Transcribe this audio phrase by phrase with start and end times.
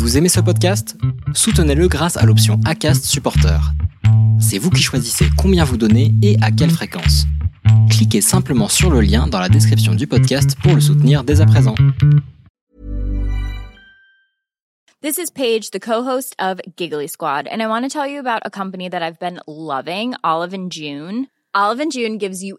[0.00, 0.96] Vous aimez ce podcast?
[1.34, 3.60] Soutenez-le grâce à l'option ACAST Supporter.
[4.40, 7.26] C'est vous qui choisissez combien vous donnez et à quelle fréquence.
[7.90, 11.46] Cliquez simplement sur le lien dans la description du podcast pour le soutenir dès à
[11.46, 11.74] présent.
[15.02, 18.40] This is Paige, the co-host of Giggly Squad, and I want to tell you about
[18.46, 21.26] a company that I've been loving, Olive and June.
[21.54, 22.58] Olive and June gives you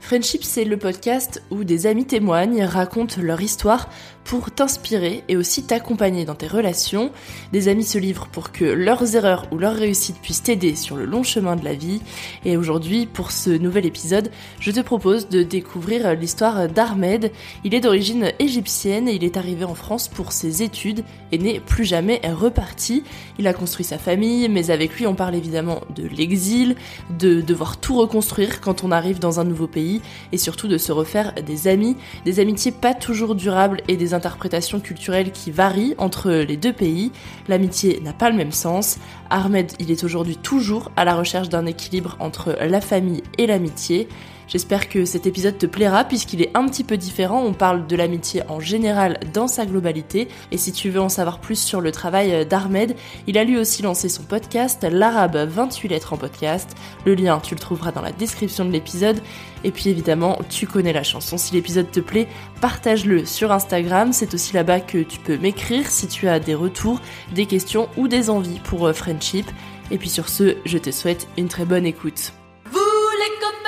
[0.00, 3.88] Friendship, c'est le podcast où des amis témoignent, racontent leur histoire
[4.24, 7.10] pour t'inspirer et aussi t'accompagner dans tes relations.
[7.52, 11.06] Des amis se livrent pour que leurs erreurs ou leurs réussites puissent t'aider sur le
[11.06, 12.02] long chemin de la vie.
[12.44, 17.32] Et aujourd'hui, pour ce nouvel épisode, je te propose de découvrir l'histoire d'Ahmed.
[17.64, 21.60] Il est d'origine égyptienne et il est arrivé en France pour ses études et n'est
[21.60, 23.02] plus jamais reparti.
[23.38, 26.76] Il a construit sa famille, mais avec lui on parle évidemment de l'exil,
[27.18, 29.87] de devoir tout reconstruire quand on arrive dans un nouveau pays
[30.32, 34.80] et surtout de se refaire des amis, des amitiés pas toujours durables et des interprétations
[34.80, 37.12] culturelles qui varient entre les deux pays.
[37.48, 38.98] L'amitié n'a pas le même sens.
[39.30, 44.08] Ahmed, il est aujourd'hui toujours à la recherche d'un équilibre entre la famille et l'amitié.
[44.48, 47.42] J'espère que cet épisode te plaira puisqu'il est un petit peu différent.
[47.44, 50.28] On parle de l'amitié en général dans sa globalité.
[50.50, 53.82] Et si tu veux en savoir plus sur le travail d'Ahmed, il a lui aussi
[53.82, 56.74] lancé son podcast, l'Arabe 28 lettres en podcast.
[57.04, 59.20] Le lien, tu le trouveras dans la description de l'épisode.
[59.64, 61.36] Et puis évidemment, tu connais la chanson.
[61.36, 62.26] Si l'épisode te plaît,
[62.62, 64.14] partage-le sur Instagram.
[64.14, 67.02] C'est aussi là-bas que tu peux m'écrire si tu as des retours,
[67.34, 69.46] des questions ou des envies pour euh, Friendship.
[69.90, 72.32] Et puis sur ce, je te souhaite une très bonne écoute.
[72.70, 73.67] Vous les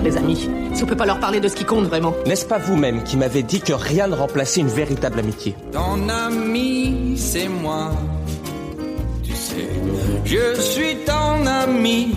[0.00, 2.46] sert les amis Si on peut pas leur parler de ce qui compte vraiment N'est-ce
[2.46, 7.48] pas vous-même qui m'avez dit que rien ne remplaçait une véritable amitié Ton ami, c'est
[7.48, 7.92] moi.
[9.22, 9.68] Tu sais,
[10.24, 12.14] je suis ton ami.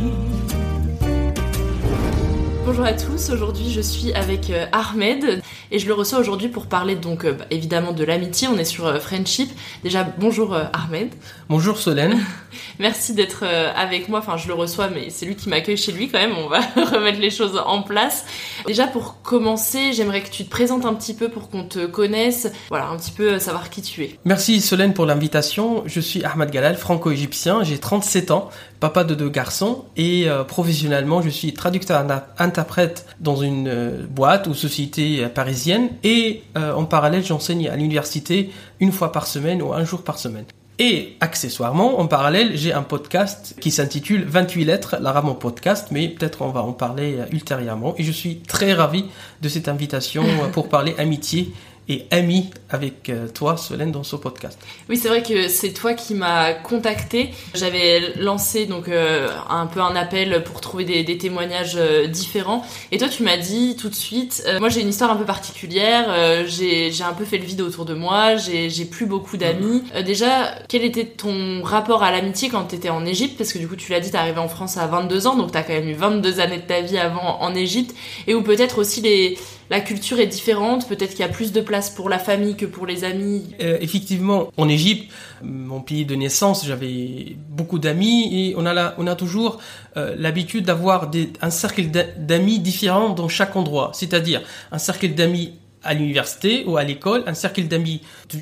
[2.65, 5.42] Bonjour à tous, aujourd'hui je suis avec euh, Ahmed
[5.73, 8.63] et je le reçois aujourd'hui pour parler donc euh, bah, évidemment de l'amitié, on est
[8.63, 9.49] sur euh, Friendship.
[9.83, 11.09] Déjà bonjour euh, Ahmed.
[11.49, 12.23] Bonjour Solène.
[12.79, 16.09] Merci d'être avec moi, enfin je le reçois mais c'est lui qui m'accueille chez lui
[16.09, 18.25] quand même, on va remettre les choses en place.
[18.67, 22.51] Déjà pour commencer, j'aimerais que tu te présentes un petit peu pour qu'on te connaisse,
[22.69, 24.19] voilà un petit peu savoir qui tu es.
[24.25, 25.83] Merci Solène pour l'invitation.
[25.87, 28.49] Je suis Ahmad Galal, franco-égyptien, j'ai 37 ans,
[28.83, 32.05] papa de deux garçons et euh, professionnellement je suis traducteur
[32.37, 38.49] interprète dans une euh, boîte ou société euh, parisienne et en parallèle j'enseigne à l'université
[38.81, 40.43] une fois par semaine ou un jour par semaine.
[40.79, 46.41] Et accessoirement, en parallèle, j'ai un podcast qui s'intitule 28 lettres, l'arabe podcast, mais peut-être
[46.41, 47.93] on va en parler ultérieurement.
[47.97, 49.05] Et je suis très ravi
[49.41, 51.53] de cette invitation pour parler amitié
[51.89, 54.57] et ami avec euh, toi, Solène, dans ce podcast.
[54.89, 57.31] Oui, c'est vrai que c'est toi qui m'as contacté.
[57.53, 62.65] J'avais lancé donc euh, un peu un appel pour trouver des, des témoignages euh, différents.
[62.91, 66.45] Et toi, tu m'as dit tout de suite, moi j'ai une histoire un peu particulière.
[66.47, 68.35] j'ai un peu fait le vide autour de moi.
[68.37, 69.83] J'ai plus beaucoup d'amis.
[70.05, 73.37] déjà, quel était ton rapport à l'amitié quand tu étais en Égypte?
[73.37, 75.51] Parce que du coup, tu l'as dit, t'es arrivé en France à 22 ans, donc
[75.51, 77.95] t'as quand même eu 22 années de ta vie avant en Égypte.
[78.27, 79.37] Et ou peut-être aussi les
[79.73, 82.67] la culture est différente, peut-être qu'il y a plus de place pour la famille que
[82.67, 83.55] pour les amis.
[83.59, 85.11] Euh, effectivement, en Égypte,
[85.41, 89.59] mon pays de naissance, j'avais beaucoup d'amis et on a, toujours
[89.97, 91.09] euh, l'habitude d'avoir
[91.41, 91.85] un cercle
[92.17, 93.89] d'amis différents dans chaque endroit.
[93.95, 95.53] C'est-à-dire un cercle d'amis
[95.83, 98.01] à l'université ou à l'école, un cercle d'amis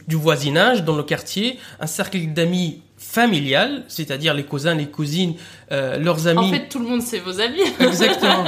[0.10, 5.33] du, voisinage dans le quartier, un cercle d'amis familial, c'est-à-dire les cousins, les cousines,
[5.71, 6.39] euh, leurs amis.
[6.39, 7.59] En fait, tout le monde c'est vos amis.
[7.80, 8.45] Exactement.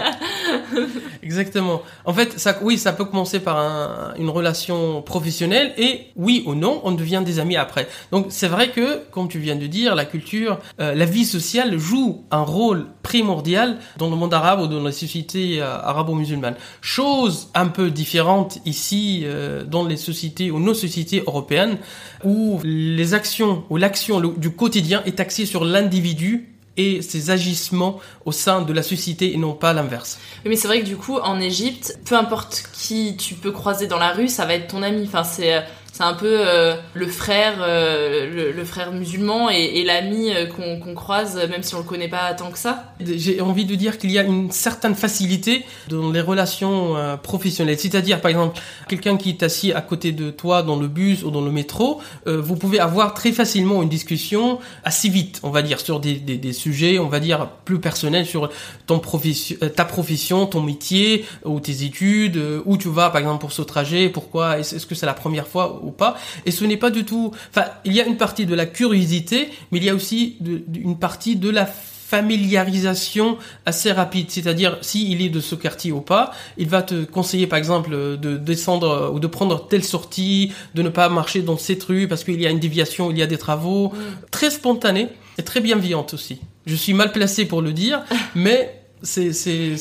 [1.23, 1.81] Exactement.
[2.05, 6.53] En fait, ça, oui, ça peut commencer par un, une relation professionnelle et oui ou
[6.53, 7.87] non, on devient des amis après.
[8.11, 11.77] Donc c'est vrai que, comme tu viens de dire, la culture, euh, la vie sociale
[11.77, 16.55] joue un rôle primordial dans le monde arabe ou dans la société euh, arabo-musulmane.
[16.81, 21.77] Chose un peu différente ici euh, dans les sociétés ou nos sociétés européennes
[22.23, 28.33] où les actions ou l'action du quotidien est axée sur l'individu et ses agissements au
[28.33, 30.19] sein de la société et non pas l'inverse.
[30.45, 33.99] Mais c'est vrai que du coup, en Égypte, peu importe qui tu peux croiser dans
[33.99, 35.03] la rue, ça va être ton ami.
[35.05, 35.61] Enfin, c'est euh,
[35.93, 41.35] c'est un peu euh, le frère, euh, le, frère musulman et, l'ami euh, qu'on croise,
[41.35, 42.95] même si on le connaît pas tant que ça.
[42.99, 47.77] J'ai envie de dire qu'il y a une certaine facilité dans les relations professionnelles.
[47.77, 51.29] C'est-à-dire, par exemple, quelqu'un qui est assis à côté de toi dans le bus ou
[51.29, 55.79] dans le métro, vous pouvez avoir très facilement une discussion assez vite, on va dire,
[55.79, 58.49] sur des, des, des sujets, on va dire, plus personnels, sur
[58.87, 63.51] ton profession, ta profession, ton métier ou tes études, où tu vas, par exemple, pour
[63.51, 66.17] ce trajet, pourquoi, est-ce que c'est la première fois ou pas.
[66.45, 67.31] Et ce n'est pas du tout.
[67.49, 70.37] Enfin, il y a une partie de la curiosité, mais il y a aussi
[70.73, 71.67] une partie de la
[72.13, 77.47] familiarisation assez rapide, c'est-à-dire s'il est de ce quartier ou pas, il va te conseiller
[77.47, 81.83] par exemple de descendre ou de prendre telle sortie, de ne pas marcher dans cette
[81.83, 84.27] rue parce qu'il y a une déviation, il y a des travaux, mm.
[84.29, 85.07] très spontané
[85.39, 86.39] et très bienveillante aussi.
[86.67, 88.03] Je suis mal placé pour le dire,
[88.35, 89.31] mais c'est...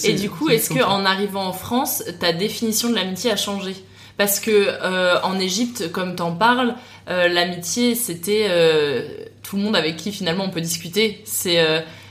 [0.05, 3.75] Et du coup, est-ce que en arrivant en France, ta définition de l'amitié a changé?
[4.17, 6.75] Parce que euh, en Égypte, comme t'en parles,
[7.09, 11.23] euh, l'amitié c'était euh, tout le monde avec qui finalement on peut discuter.
[11.25, 11.59] C'est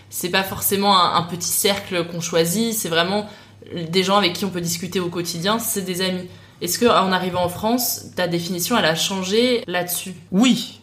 [0.10, 3.30] c'est pas forcément un, petit cercle qu'on choisit, c'est vraiment
[3.74, 6.28] des gens avec qui on peut discuter au quotidien, c'est des amis.
[6.62, 10.14] Est-ce que en arrivant en France, ta définition elle a changé là-dessus?
[10.32, 10.82] Oui,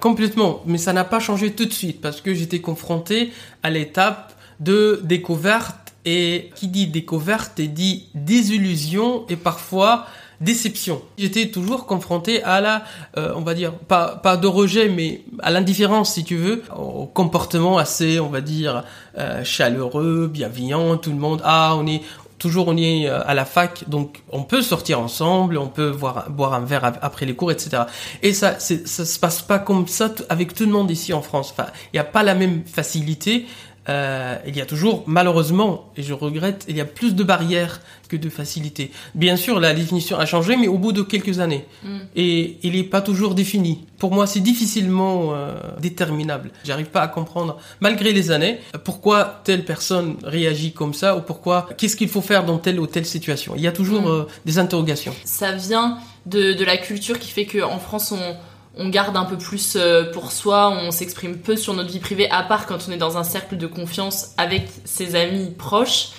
[0.00, 3.32] complètement, mais ça n'a pas changé tout de suite parce que j'étais confronté
[3.64, 10.06] à l'étape de découverte et qui dit découverte dit désillusion et parfois
[10.40, 11.02] déception.
[11.16, 12.84] J'étais toujours confronté à la,
[13.16, 17.06] euh, on va dire, pas, pas de rejet, mais à l'indifférence, si tu veux, au
[17.06, 18.84] comportement assez, on va dire,
[19.18, 22.02] euh, chaleureux, bienveillant, tout le monde, ah, on est,
[22.38, 26.30] toujours on est euh, à la fac, donc on peut sortir ensemble, on peut boire,
[26.30, 27.82] boire un verre après les cours, etc.
[28.22, 31.52] Et ça, ça se passe pas comme ça avec tout le monde ici en France.
[31.52, 33.46] Enfin, il n'y a pas la même facilité
[33.88, 37.80] euh, il y a toujours, malheureusement, et je regrette, il y a plus de barrières
[38.08, 38.90] que de facilités.
[39.14, 41.64] Bien sûr, la définition a changé, mais au bout de quelques années.
[41.82, 41.98] Mm.
[42.16, 43.86] Et il n'est pas toujours défini.
[43.98, 46.50] Pour moi, c'est difficilement euh, déterminable.
[46.64, 51.68] J'arrive pas à comprendre, malgré les années, pourquoi telle personne réagit comme ça, ou pourquoi,
[51.76, 53.54] qu'est-ce qu'il faut faire dans telle ou telle situation.
[53.56, 54.08] Il y a toujours mm.
[54.08, 55.14] euh, des interrogations.
[55.24, 58.36] Ça vient de, de la culture qui fait qu'en France, on
[58.78, 62.30] on garde un peu plus euh, pour soi, on s'exprime peu sur notre vie privée,
[62.30, 66.10] à part quand on est dans un cercle de confiance avec ses amis proches,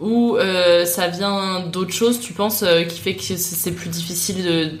[0.00, 4.78] ou euh, ça vient d'autre chose, tu penses, euh, qui fait que c'est plus difficile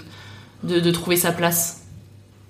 [0.64, 1.84] de, de, trouver sa place?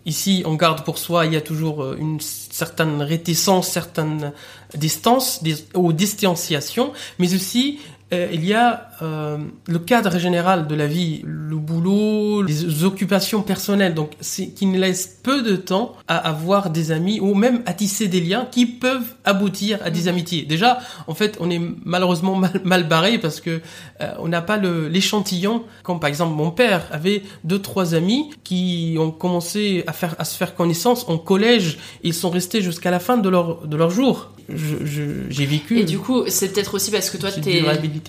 [0.07, 4.33] Ici, on garde pour soi, il y a toujours une certaine réticence, certaine
[4.75, 5.43] distance
[5.75, 7.79] ou distanciation, mais aussi
[8.11, 14.11] il y a le cadre général de la vie, le boulot, les occupations personnelles, donc
[14.55, 18.21] qui ne laisse peu de temps à avoir des amis ou même à tisser des
[18.21, 20.09] liens qui peuvent aboutir à des mm.
[20.09, 20.43] amitiés.
[20.43, 23.61] Déjà, en fait, on est malheureusement mal, mal barré parce que
[24.01, 25.65] euh, on n'a pas l'échantillon.
[25.83, 30.25] Comme par exemple, mon père avait deux trois amis qui ont commencé à faire à
[30.25, 31.79] se faire connaissance en collège.
[32.03, 35.79] Et ils sont restés jusqu'à la fin de leur de leur jour j'ai vécu.
[35.79, 37.63] Et du coup, c'est peut-être aussi parce que toi, t'es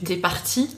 [0.10, 0.70] es parti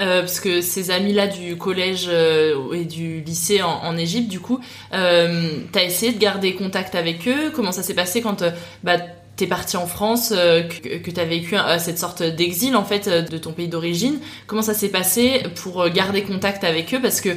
[0.00, 4.58] euh, parce que ces amis-là du collège euh, et du lycée en, Égypte, du coup,
[4.92, 7.50] euh, t'as essayé de garder contact avec eux?
[7.54, 8.50] Comment ça s'est passé quand euh,
[8.82, 8.96] bah,
[9.36, 13.52] t'es parti en France, que, que t'as vécu cette sorte d'exil en fait de ton
[13.52, 14.20] pays d'origine?
[14.46, 17.00] Comment ça s'est passé pour garder contact avec eux?
[17.02, 17.30] Parce que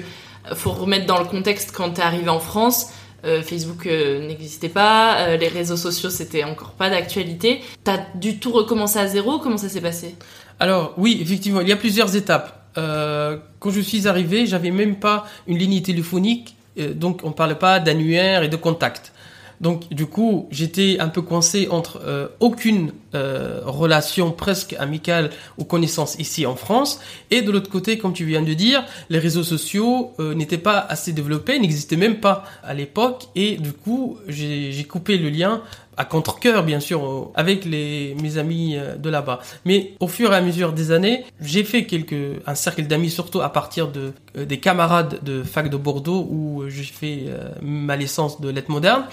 [0.53, 2.91] faut remettre dans le contexte quand t'es arrivé en France.
[3.23, 7.61] Facebook n'existait pas, les réseaux sociaux c'était encore pas d'actualité.
[7.83, 10.15] T'as du tout recommencé à zéro Comment ça s'est passé?
[10.59, 12.71] Alors oui, effectivement, il y a plusieurs étapes.
[12.77, 17.55] Euh, quand je suis arrivé, j'avais même pas une ligne téléphonique, euh, donc on parlait
[17.55, 19.13] pas d'annuaire et de contact.
[19.61, 25.63] Donc du coup, j'étais un peu coincé entre euh, aucune euh, relation presque amicale ou
[25.63, 26.99] connaissance ici en France,
[27.31, 30.77] et de l'autre côté, comme tu viens de dire, les réseaux sociaux euh, n'étaient pas
[30.77, 35.61] assez développés, n'existaient même pas à l'époque, et du coup, j'ai coupé le lien
[35.97, 39.39] à contre-cœur bien sûr avec les mes amis euh, de là-bas.
[39.65, 43.41] Mais au fur et à mesure des années, j'ai fait quelques un cercle d'amis surtout
[43.41, 47.25] à partir de euh, des camarades de fac de Bordeaux où euh, j'ai fait
[47.61, 49.05] ma licence de lettres modernes.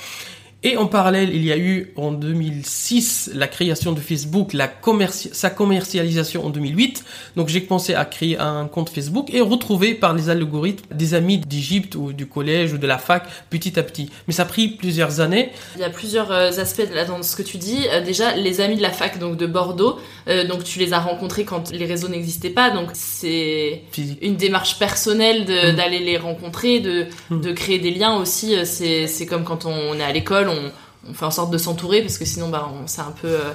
[0.66, 5.28] Et en parallèle, il y a eu en 2006 la création de Facebook, la commerci-
[5.32, 7.04] sa commercialisation en 2008.
[7.36, 11.36] Donc j'ai commencé à créer un compte Facebook et retrouver par les algorithmes des amis
[11.38, 14.10] d'Égypte ou du collège ou de la fac petit à petit.
[14.26, 15.50] Mais ça a pris plusieurs années.
[15.76, 17.80] Il y a plusieurs euh, aspects là dans ce que tu dis.
[17.90, 21.00] Euh, déjà, les amis de la fac donc de Bordeaux, euh, donc tu les as
[21.00, 23.82] rencontrés quand les réseaux n'existaient pas, donc c'est
[24.22, 25.76] une démarche personnelle Mm.
[25.76, 27.40] d'aller les rencontrer, de, Mm.
[27.42, 28.54] de créer des liens aussi.
[28.64, 30.48] C'est comme quand on est à l'école,
[31.08, 33.52] on, fait en sorte de s'entourer parce que sinon bah c'est un peu euh,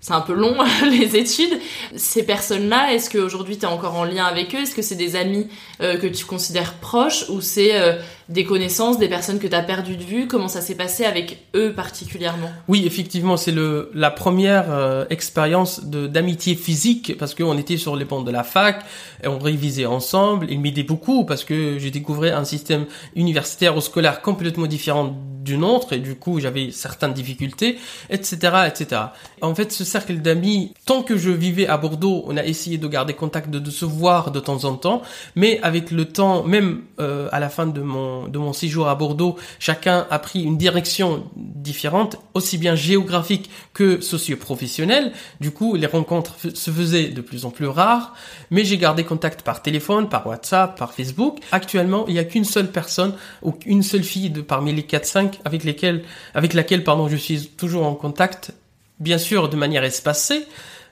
[0.00, 1.58] c'est un peu long les études.
[1.96, 4.58] Ces personnes-là, est-ce qu'aujourd'hui tu es encore en lien avec eux?
[4.58, 5.48] Est-ce que c'est des amis
[5.80, 7.28] euh, que tu considères proches?
[7.28, 7.94] Ou c'est euh,
[8.28, 11.46] des connaissances, des personnes que tu as perdues de vue Comment ça s'est passé avec
[11.54, 12.50] eux particulièrement?
[12.68, 18.04] Oui, effectivement, c'est le la première euh, expérience d'amitié physique parce qu'on était sur les
[18.04, 18.84] bancs de la fac
[19.22, 20.46] et on révisait ensemble.
[20.50, 25.56] Il m'aidait beaucoup parce que j'ai découvert un système universitaire ou scolaire complètement différent du
[25.56, 27.78] nôtre et du coup j'avais certaines difficultés,
[28.10, 29.02] etc., etc.
[29.40, 32.88] En fait, ce cercle d'amis, tant que je vivais à Bordeaux, on a essayé de
[32.88, 35.02] garder contact, de, de se voir de temps en temps,
[35.36, 38.94] mais avec le temps, même euh, à la fin de mon de mon séjour à
[38.94, 45.12] Bordeaux, chacun a pris une direction différente, aussi bien géographique que socio-professionnelle.
[45.40, 48.14] Du coup, les rencontres se faisaient de plus en plus rares,
[48.50, 51.38] mais j'ai gardé contact par téléphone, par WhatsApp, par Facebook.
[51.52, 55.34] Actuellement, il n'y a qu'une seule personne ou une seule fille de parmi les 4-5
[55.44, 56.04] avec lesquelles,
[56.34, 58.52] avec laquelle, pardon, je suis toujours en contact,
[59.00, 60.46] bien sûr de manière espacée,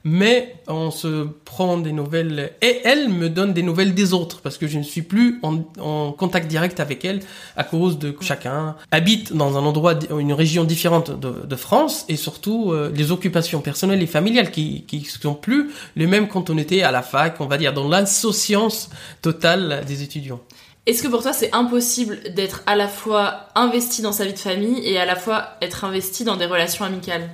[0.05, 4.59] mais on se prend des nouvelles et elle me donne des nouvelles des autres parce
[4.59, 7.21] que je ne suis plus en, en contact direct avec elle
[7.57, 12.17] à cause de chacun habite dans un endroit, une région différente de, de France et
[12.17, 16.59] surtout euh, les occupations personnelles et familiales qui qui sont plus les mêmes quand on
[16.59, 18.91] était à la fac, on va dire dans l'insouciance
[19.23, 20.41] totale des étudiants.
[20.85, 24.39] Est-ce que pour toi c'est impossible d'être à la fois investi dans sa vie de
[24.39, 27.31] famille et à la fois être investi dans des relations amicales?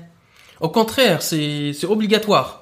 [0.60, 2.59] Au contraire, c'est c'est obligatoire.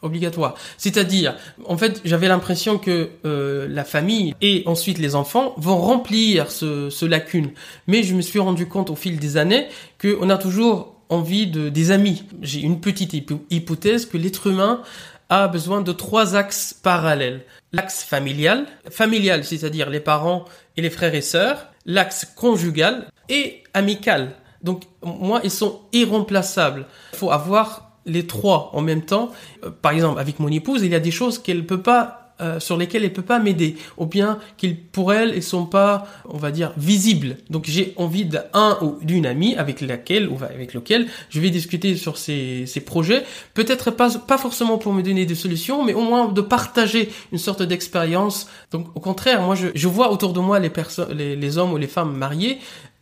[0.00, 0.54] Obligatoire.
[0.76, 1.34] C'est-à-dire,
[1.66, 6.88] en fait, j'avais l'impression que euh, la famille et ensuite les enfants vont remplir ce,
[6.88, 7.50] ce lacune.
[7.88, 9.66] Mais je me suis rendu compte au fil des années
[10.00, 12.22] qu'on a toujours envie de des amis.
[12.42, 14.82] J'ai une petite hypo- hypothèse que l'être humain
[15.30, 17.44] a besoin de trois axes parallèles.
[17.72, 20.44] L'axe familial, familial, c'est-à-dire les parents
[20.76, 24.36] et les frères et sœurs, l'axe conjugal et amical.
[24.62, 26.86] Donc moi, ils sont irremplaçables.
[27.14, 29.30] Il faut avoir les trois en même temps.
[29.64, 32.60] Euh, par exemple, avec mon épouse, il y a des choses qu'elle peut pas euh,
[32.60, 36.38] sur lesquelles elle peut pas m'aider, ou bien qu'ils pour elle, ils sont pas, on
[36.38, 37.38] va dire, visibles.
[37.50, 41.96] Donc j'ai envie d'un ou d'une amie avec laquelle ou avec lequel je vais discuter
[41.96, 43.24] sur ces, ces projets.
[43.54, 47.38] Peut-être pas pas forcément pour me donner des solutions, mais au moins de partager une
[47.38, 48.48] sorte d'expérience.
[48.70, 51.72] Donc au contraire, moi je, je vois autour de moi les personnes, les, les hommes
[51.72, 52.58] ou les femmes mariés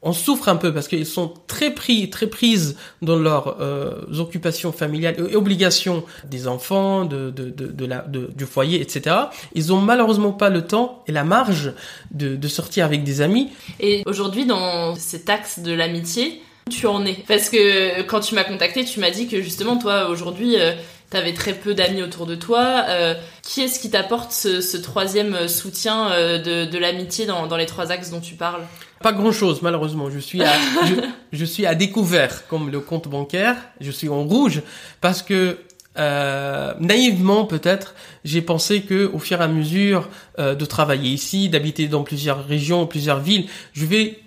[0.06, 4.70] on souffre un peu parce qu'ils sont très pris, très prises dans leurs euh, occupations
[4.70, 9.16] familiales et obligations des enfants, de, de, de, de du foyer, etc.
[9.54, 11.72] Ils ont malheureusement pas le temps et la marge
[12.12, 13.50] de, de sortir avec des amis.
[13.80, 18.44] Et aujourd'hui, dans cet axe de l'amitié, tu en es Parce que quand tu m'as
[18.44, 20.72] contacté, tu m'as dit que justement, toi, aujourd'hui, euh,
[21.10, 22.84] t'avais très peu d'amis autour de toi.
[22.88, 27.56] Euh, qui est-ce qui t'apporte ce, ce troisième soutien euh, de, de l'amitié dans, dans
[27.56, 28.62] les trois axes dont tu parles?
[29.02, 30.10] Pas grand chose, malheureusement.
[30.10, 30.52] Je suis à,
[30.84, 30.94] je,
[31.32, 33.56] je suis à découvert, comme le compte bancaire.
[33.80, 34.62] Je suis en rouge
[35.00, 35.58] parce que
[35.98, 37.94] euh, naïvement peut-être,
[38.24, 40.08] j'ai pensé que au fur et à mesure
[40.38, 44.18] euh, de travailler ici, d'habiter dans plusieurs régions, plusieurs villes, je vais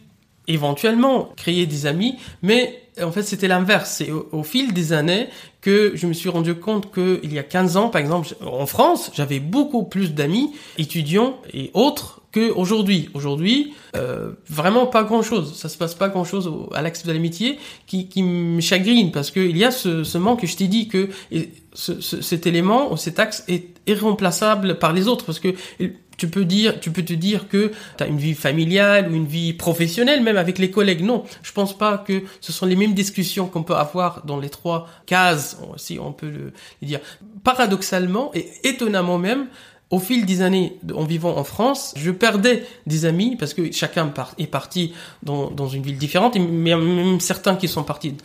[0.47, 3.91] éventuellement créer des amis, mais En fait, c'était l'inverse.
[3.97, 5.27] C'est au, fil des années
[5.61, 8.65] que je me suis rendu compte que il y a 15 ans, par exemple, en
[8.65, 13.09] France, j'avais beaucoup plus d'amis étudiants et autres que aujourd'hui.
[13.15, 15.57] Aujourd'hui, euh, vraiment pas grand chose.
[15.57, 19.31] Ça se passe pas grand chose à l'axe de l'amitié qui, qui me chagrine parce
[19.31, 20.45] que il y a ce, manque.
[20.45, 25.07] Je t'ai dit que et ce- ce- cet élément, cet axe est irremplaçable par les
[25.07, 25.49] autres parce que
[26.19, 29.27] tu peux dire, tu peux te dire que tu as une vie familiale ou une
[29.27, 31.03] vie professionnelle, même avec les collègues.
[31.03, 34.49] Non, je pense pas que ce sont les mêmes discussions qu'on peut avoir dans les
[34.49, 36.39] trois cases, si on peut le
[36.81, 36.99] le dire.
[37.43, 39.47] Paradoxalement et étonnamment même,
[39.91, 44.13] au fil des années en vivant en France, je perdais des amis parce que chacun
[44.37, 44.93] est parti
[45.23, 48.15] dans, dans une ville différente, et mais même certains qui sont partis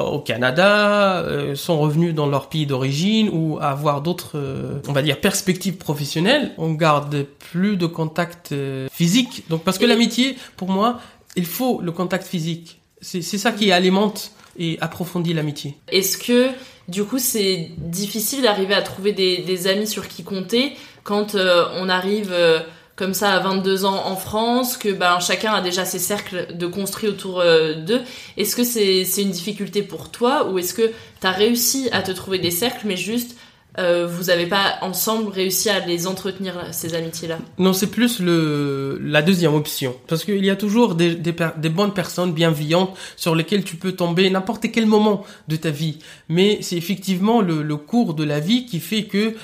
[0.00, 4.92] au Canada euh, sont revenus dans leur pays d'origine ou à avoir d'autres, euh, on
[4.92, 6.52] va dire, perspectives professionnelles.
[6.58, 9.44] On garde plus de contact euh, physique.
[9.48, 11.00] Donc parce que l'amitié, pour moi,
[11.36, 12.80] il faut le contact physique.
[13.00, 15.76] C'est c'est ça qui alimente et approfondit l'amitié.
[15.88, 16.48] Est-ce que
[16.88, 20.72] du coup c'est difficile d'arriver à trouver des, des amis sur qui compter
[21.04, 22.60] quand euh, on arrive euh,
[22.96, 26.66] comme ça à 22 ans en France, que ben, chacun a déjà ses cercles de
[26.66, 28.02] construits autour euh, d'eux
[28.36, 30.90] Est-ce que c'est c'est une difficulté pour toi ou est-ce que
[31.20, 33.36] tu as réussi à te trouver des cercles mais juste
[33.78, 38.98] euh, vous avez pas ensemble réussi à les entretenir ces amitiés-là Non, c'est plus le
[39.02, 39.96] la deuxième option.
[40.08, 43.92] Parce qu'il y a toujours des, des, des bonnes personnes bienveillantes sur lesquelles tu peux
[43.92, 45.98] tomber n'importe quel moment de ta vie.
[46.28, 49.34] Mais c'est effectivement le, le cours de la vie qui fait que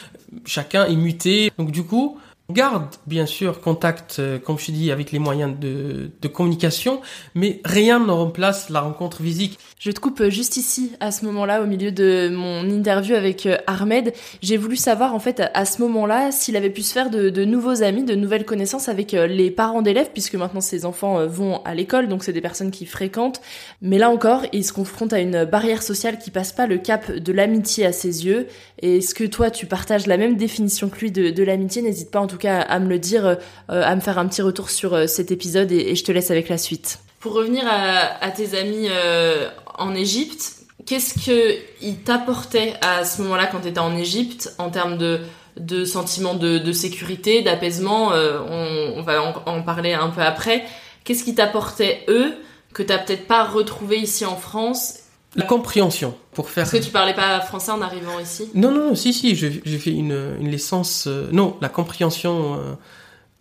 [0.45, 1.51] chacun est muté.
[1.59, 2.19] Donc du coup,
[2.51, 7.03] garde bien sûr contact, euh, comme je dis, avec les moyens de, de communication,
[7.35, 9.59] mais rien ne remplace la rencontre physique.
[9.79, 13.59] Je te coupe juste ici, à ce moment-là, au milieu de mon interview avec euh,
[13.69, 14.13] Ahmed.
[14.43, 17.85] J'ai voulu savoir, en fait, à ce moment-là, s'il avait pu se faire de, nouveaux
[17.85, 21.63] amis, de nouvelles connaissances avec euh, les parents d'élèves, puisque maintenant ses enfants euh, vont
[21.65, 23.41] à l'école, donc c'est des personnes qui fréquentent.
[23.81, 27.13] Mais là encore, il se confronte à une barrière sociale qui passe pas le cap
[27.13, 28.49] de l'amitié à ses yeux.
[28.83, 31.83] Est-ce que toi, tu partages la même définition que lui de, de l'amitié?
[31.83, 33.37] N'hésite pas, en tout à me le dire, euh,
[33.69, 36.49] à me faire un petit retour sur euh, cet épisode, et, je te laisse avec
[36.49, 37.01] la suite.
[37.21, 40.53] Pour revenir à, tes amis euh, en Égypte,
[40.87, 45.21] qu'est-ce que ils t'apportaient à ce moment-là quand tu étais en Égypte en termes de
[45.57, 50.65] de sentiment de, sécurité, d'apaisement on, va en, parler un peu après.
[51.03, 52.33] Qu'est-ce qui t'apportait eux
[52.73, 54.98] que t'as peut-être pas retrouvé ici en France
[55.37, 56.65] La compréhension pour faire.
[56.65, 58.51] Parce que tu parlais pas français en arrivant ici.
[58.55, 61.05] Non, non, si, si, j'ai fait une, une licence.
[61.07, 62.75] euh, non, la compréhension euh,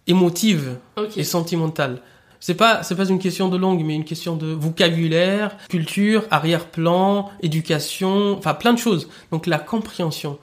[0.06, 0.78] émotive
[1.15, 2.02] et sentimentale.
[2.39, 7.32] C'est pas, c'est pas une question de langue, mais une question de vocabulaire, culture, arrière-plan,
[7.41, 9.10] éducation, enfin plein de choses.
[9.32, 10.38] Donc la compréhension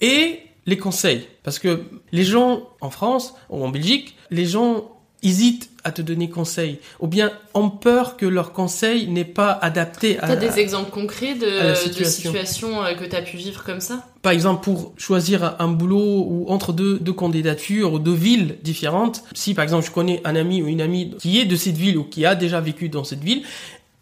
[0.00, 4.90] et les conseils, parce que les gens en France ou en Belgique, les gens
[5.24, 10.18] hésitent à te donner conseil, ou bien ont peur que leur conseil n'est pas adapté
[10.18, 10.28] à.
[10.28, 11.74] T'as des exemples concrets de,
[12.06, 14.06] situations euh, que t'as pu vivre comme ça?
[14.22, 19.24] Par exemple, pour choisir un- boulot ou entre deux, deux candidatures ou deux villes différentes,
[19.34, 21.98] si par exemple je connais un ami ou une amie qui est de cette ville
[21.98, 23.42] ou qui a déjà vécu dans cette ville,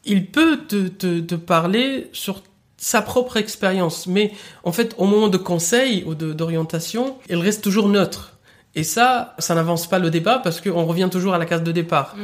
[0.05, 2.43] il peut te, te, te parler sur
[2.77, 4.07] sa propre expérience.
[4.07, 4.33] Mais
[4.65, 8.37] en fait, au moment de conseil ou d'orientation, il reste toujours neutre.
[8.75, 11.73] Et ça, ça n'avance pas le débat parce qu'on revient toujours à la case de
[11.73, 12.15] départ.
[12.17, 12.21] Mm.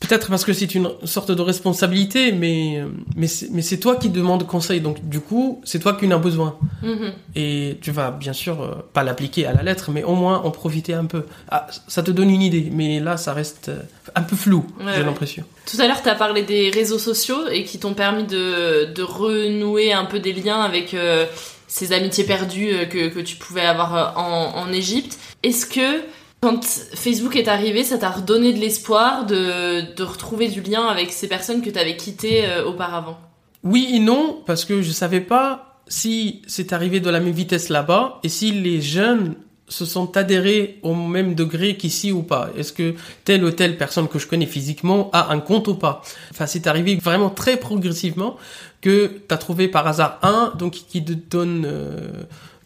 [0.00, 2.82] Peut-être parce que c'est une sorte de responsabilité, mais,
[3.16, 4.80] mais c'est mais c'est toi qui demande conseil.
[4.80, 6.56] Donc, du coup, c'est toi qui en as besoin.
[6.82, 7.12] Mhm.
[7.36, 10.50] Et tu vas bien sûr euh, pas l'appliquer à la lettre, mais au moins en
[10.50, 11.26] profiter un peu.
[11.50, 13.82] Ah, ça te donne une idée, mais là, ça reste euh,
[14.14, 15.04] un peu flou, Ouais, j'ai ouais.
[15.04, 15.44] l'impression.
[15.70, 19.02] Tout à l'heure, tu as parlé des réseaux sociaux et qui t'ont permis de, de
[19.02, 21.26] renouer un peu des liens avec euh,
[21.70, 25.18] ces amitiés perdues euh, que, que tu pouvais avoir euh, en, en Égypte.
[25.44, 26.02] Est-ce que
[26.40, 31.12] quand Facebook est arrivé, ça t'a redonné de l'espoir de, de retrouver du lien avec
[31.12, 33.18] ces personnes que tu avais quittées euh, auparavant?
[33.62, 37.68] Oui et non, parce que je savais pas si c'est arrivé de la même vitesse
[37.68, 39.36] là-bas et si les jeunes
[39.70, 42.50] se sont adhérés au même degré qu'ici ou pas.
[42.56, 46.02] Est-ce que telle ou telle personne que je connais physiquement a un compte ou pas?
[46.30, 48.36] Enfin, c'est arrivé vraiment très progressivement
[48.80, 52.10] que tu as trouvé par hasard un, donc qui te donne euh,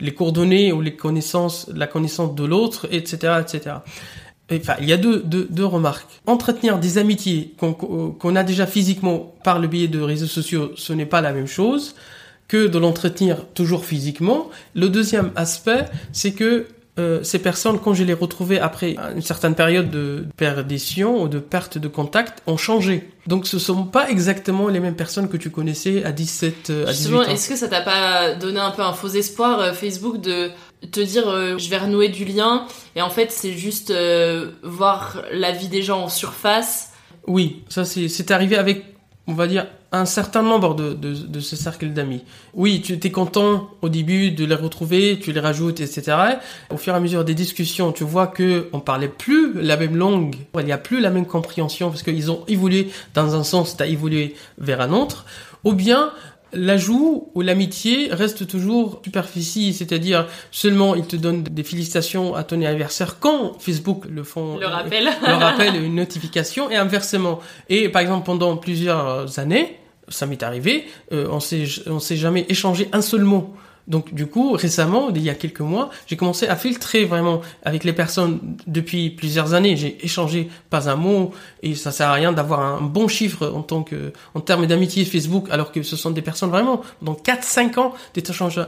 [0.01, 3.77] les coordonnées ou les connaissances, la connaissance de l'autre, etc., etc.
[4.51, 6.21] Et, Enfin, il y a deux, deux, deux remarques.
[6.27, 11.07] Entretenir des amitiés qu'on a déjà physiquement par le biais de réseaux sociaux, ce n'est
[11.07, 11.95] pas la même chose
[12.49, 14.51] que de l'entretenir toujours physiquement.
[14.75, 16.67] Le deuxième aspect, c'est que
[16.99, 21.41] euh, ces personnes, quand je les retrouvais après une certaine période de perdition ou de
[21.41, 23.11] perte de contact, ont changé.
[23.27, 26.93] Donc ce sont pas exactement les mêmes personnes que tu connaissais à 17, euh, à
[26.93, 27.23] 18 Justement, ans.
[27.25, 30.51] est-ce que ça t'a pas donné un peu un faux espoir euh, Facebook de
[30.93, 35.23] te dire euh, je vais renouer du lien et en fait c'est juste euh, voir
[35.33, 36.91] la vie des gens en surface?
[37.27, 38.85] Oui, ça c'est c'est arrivé avec,
[39.27, 39.67] on va dire,
[40.01, 42.23] un certain nombre de, de, de ce cercle d'amis.
[42.55, 46.17] Oui, tu es content au début de les retrouver, tu les rajoutes, etc.
[46.71, 49.97] Au fur et à mesure des discussions, tu vois que on parlait plus la même
[49.97, 53.77] langue, il n'y a plus la même compréhension parce qu'ils ont évolué dans un sens,
[53.77, 55.27] tu as évolué vers un autre.
[55.65, 56.11] Ou bien
[56.53, 62.63] l'ajout ou l'amitié reste toujours superficie, c'est-à-dire seulement ils te donnent des félicitations à ton
[62.63, 65.05] anniversaire quand Facebook le font, Le rappel.
[65.05, 67.41] le rappel, une notification et inversement.
[67.69, 72.47] Et par exemple pendant plusieurs années, ça m'est arrivé, euh, on s'est on s'est jamais
[72.49, 73.55] échangé un seul mot.
[73.87, 77.85] Donc du coup, récemment, il y a quelques mois, j'ai commencé à filtrer vraiment avec
[77.85, 79.77] les personnes depuis plusieurs années.
[79.77, 83.63] J'ai échangé pas un mot et ça sert à rien d'avoir un bon chiffre en
[83.63, 87.79] tant que en termes d'amitié Facebook, alors que ce sont des personnes vraiment dans 4-5
[87.79, 88.59] ans d'échange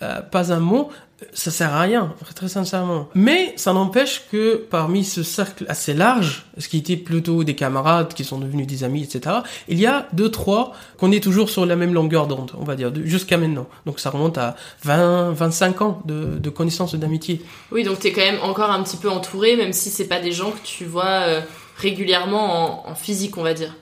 [0.00, 0.90] euh, pas un mot
[1.32, 3.08] ça sert à rien, très sincèrement.
[3.14, 8.14] Mais ça n'empêche que parmi ce cercle assez large, ce qui était plutôt des camarades
[8.14, 11.66] qui sont devenus des amis, etc., il y a deux, trois qu'on est toujours sur
[11.66, 13.66] la même longueur d'onde, on va dire, jusqu'à maintenant.
[13.84, 14.54] Donc ça remonte à
[14.84, 17.42] 20, 25 ans de, connaissances et d'amitié.
[17.72, 20.32] Oui, donc t'es quand même encore un petit peu entouré, même si c'est pas des
[20.32, 21.40] gens que tu vois euh,
[21.76, 23.74] régulièrement en, en physique, on va dire.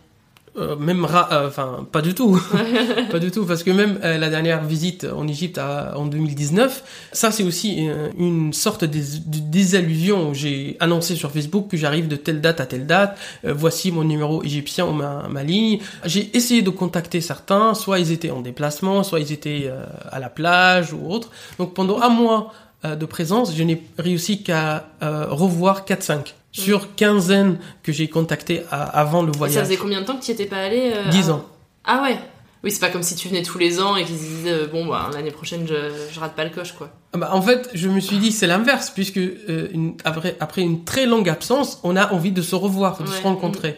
[0.59, 2.41] Euh, même euh, enfin pas du tout.
[3.11, 6.83] Pas du tout parce que même euh, la dernière visite en Égypte à- en 2019
[7.13, 12.09] ça c'est aussi euh, une sorte de, de désillusion j'ai annoncé sur Facebook que j'arrive
[12.09, 15.79] de telle date à telle date euh, voici mon numéro égyptien ou ma, ma ligne.
[16.07, 20.19] J'ai essayé de contacter certains soit ils étaient en déplacement soit ils étaient euh, à
[20.21, 21.31] la plage ou autre.
[21.59, 22.53] Donc pendant un mois
[22.85, 28.83] de présence je n'ai réussi qu'à euh, revoir 4-5 sur quinzaine que j'ai contacté à-
[28.83, 31.09] avant le Et voyage ça faisait combien de temps que tu étais pas allé euh,
[31.11, 31.45] 10 avant ans.
[31.85, 32.19] Ah ouais
[32.65, 34.67] Oui, c'est pas comme si tu venais tous les ans et qu'ils se disaient euh,
[34.67, 35.75] bon bah l'année prochaine je,
[36.13, 36.91] je rate pas le coche quoi.
[37.13, 40.63] Ah bah, en fait, je me suis dit c'est l'inverse puisque euh, une- après, après
[40.63, 43.77] une très longue absence, on a envie de se revoir, de se rencontrer.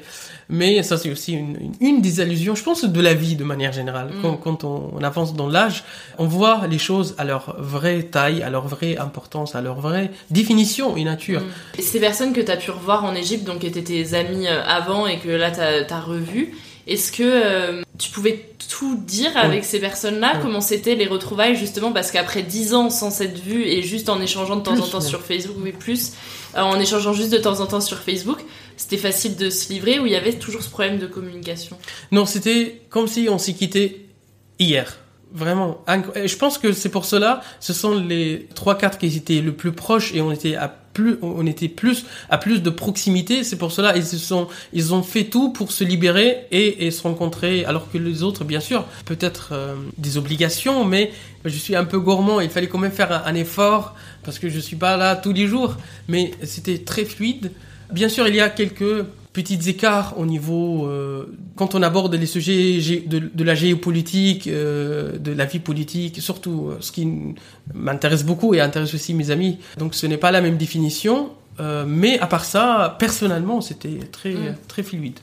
[0.49, 1.39] Mais ça c'est aussi
[1.81, 4.09] une, des allusions, je pense, de la vie de manière générale.
[4.09, 4.23] Mm.
[4.23, 5.85] Quand, quand on, on avance dans l'âge,
[6.19, 10.11] on voit les choses à leur vraie taille, à leur vraie importance, à leur vraie
[10.31, 11.43] définition et nature.
[11.79, 14.63] Et ces personnes que t'as pu revoir en Égypte, donc qui étaient tes amis euh,
[14.67, 16.55] avant et que là t'as as revu,
[16.87, 20.39] est-ce que euh, tu pouvais tout dire avec ces personnes-là.
[20.43, 24.21] Comment c'était les retrouvailles justement Parce qu'après 10 ans sans s'être vu et juste en
[24.21, 26.13] échangeant de temps Plus, en temps sur Facebook, oui plus,
[26.57, 28.39] euh, en échangeant juste de temps en temps sur Facebook,
[28.79, 31.77] c'était facile de se livrer ou il y avait toujours ce problème de communication
[32.12, 34.07] Non, c'était comme si on s'est quitté
[34.59, 34.99] hier.
[35.31, 35.85] Vraiment.
[36.14, 39.73] Je pense que c'est pour cela, ce sont les trois quatre qui étaient le plus
[39.73, 43.45] proches et on était à plus, on était plus à plus de proximité.
[43.45, 46.91] C'est pour cela ils se sont, ils ont fait tout pour se libérer et, et
[46.91, 47.67] se rencontrer.
[47.67, 51.12] Alors que les autres, bien sûr, peut-être euh, des obligations, mais
[51.45, 52.41] je suis un peu gourmand.
[52.41, 55.35] Il fallait quand même faire un, un effort parce que je suis pas là tous
[55.35, 55.77] les jours.
[56.09, 57.53] Mais c'était très fluide.
[57.92, 62.27] Bien sûr, il y a quelques petits écarts au niveau euh, quand on aborde les
[62.27, 67.07] sujets de, de la géopolitique, euh, de la vie politique, surtout euh, ce qui
[67.74, 69.59] m'intéresse beaucoup et intéresse aussi mes amis.
[69.79, 74.33] Donc ce n'est pas la même définition, euh, mais à part ça, personnellement, c'était très
[74.35, 74.57] Mm.
[74.66, 75.18] très fluide.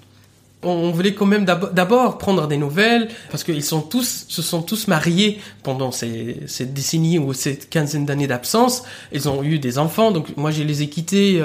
[0.63, 4.41] On, on voulait quand même d'ab- d'abord prendre des nouvelles parce qu'ils sont tous se
[4.41, 8.83] sont tous mariés pendant ces, cette décennie ou cette quinzaine d'années d'absence.
[9.11, 11.41] Ils ont eu des enfants, donc moi je les ai quittés.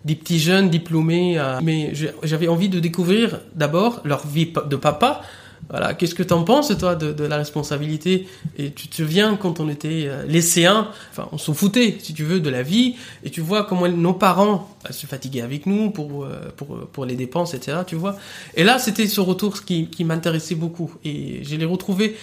[0.00, 4.76] Euh, des petits jeunes diplômés, euh, mais j'avais envie de découvrir d'abord leur vie de
[4.76, 5.22] papa.
[5.70, 8.26] Voilà, qu'est-ce que t'en penses toi de, de la responsabilité?
[8.58, 12.24] Et tu te souviens quand on était euh, lycéens, enfin on s'en foutait si tu
[12.24, 15.90] veux de la vie, et tu vois comment nos parents euh, se fatiguaient avec nous
[15.90, 17.78] pour euh, pour pour les dépenses, etc.
[17.86, 18.16] Tu vois
[18.56, 22.16] Et là c'était ce retour qui qui m'intéressait beaucoup, et je les retrouvés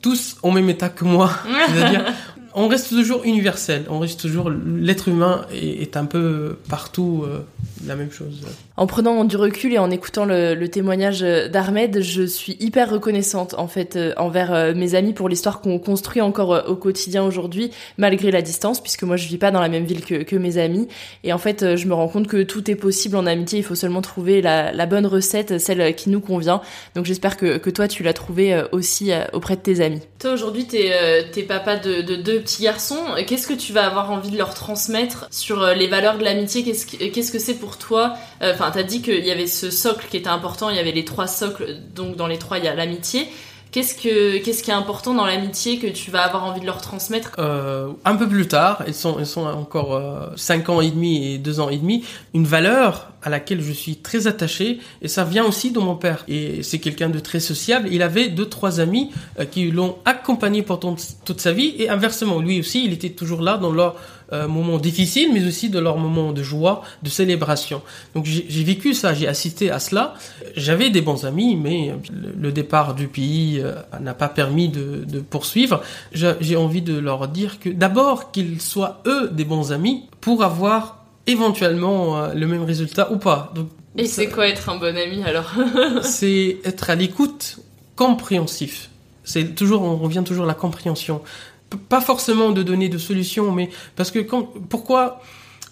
[0.00, 1.30] tous au même état que moi,
[1.68, 2.06] c'est-à-dire
[2.54, 7.40] on reste toujours universel, on reste toujours l'être humain est, est un peu partout euh,
[7.86, 8.40] la même chose.
[8.76, 13.54] En prenant du recul et en écoutant le, le témoignage d'Ahmed, je suis hyper reconnaissante
[13.58, 17.24] en fait euh, envers euh, mes amis pour l'histoire qu'on construit encore euh, au quotidien
[17.24, 20.36] aujourd'hui, malgré la distance, puisque moi je vis pas dans la même ville que, que
[20.36, 20.88] mes amis.
[21.22, 23.58] Et en fait, euh, je me rends compte que tout est possible en amitié.
[23.58, 26.60] Il faut seulement trouver la, la bonne recette, celle qui nous convient.
[26.94, 30.00] Donc j'espère que, que toi tu l'as trouvée euh, aussi euh, auprès de tes amis.
[30.18, 33.02] Toi aujourd'hui, t'es euh, t'es papa de, de deux petits garçons.
[33.26, 36.62] Qu'est-ce que tu vas avoir envie de leur transmettre sur euh, les valeurs de l'amitié?
[36.62, 38.14] Qu'est-ce que c'est pour toi?
[38.42, 40.70] Euh, Enfin, t'as dit qu'il y avait ce socle qui était important.
[40.70, 41.76] Il y avait les trois socles.
[41.94, 43.28] Donc dans les trois, il y a l'amitié.
[43.74, 46.80] Qu'est-ce que qu'est-ce qui est important dans l'amitié que tu vas avoir envie de leur
[46.80, 47.32] transmettre?
[47.40, 51.34] Euh, un peu plus tard, ils sont, ils sont encore euh, 5 ans et demi
[51.34, 52.04] et 2 ans et demi,
[52.34, 56.24] une valeur à laquelle je suis très attaché et ça vient aussi de mon père.
[56.28, 57.88] Et c'est quelqu'un de très sociable.
[57.90, 59.10] Il avait deux, trois amis
[59.40, 63.40] euh, qui l'ont accompagné pendant toute sa vie et inversement, lui aussi, il était toujours
[63.40, 63.96] là dans leurs
[64.32, 67.82] euh, moments difficiles, mais aussi de leurs moments de joie, de célébration.
[68.14, 70.14] Donc j'ai vécu ça, j'ai assisté à cela.
[70.56, 75.04] J'avais des bons amis, mais le, le départ du pays euh, n'a pas permis de,
[75.06, 75.82] de poursuivre.
[76.12, 81.03] J'ai envie de leur dire que d'abord qu'ils soient eux des bons amis pour avoir
[81.26, 83.52] éventuellement euh, le même résultat ou pas.
[83.54, 85.52] Donc, Et c'est quoi être un bon ami alors
[86.02, 87.58] c'est être à l'écoute,
[87.96, 88.90] compréhensif.
[89.24, 91.22] C'est toujours, on revient toujours à la compréhension.
[91.70, 95.22] P- Pas forcément de donner de solutions, mais parce que quand, pourquoi,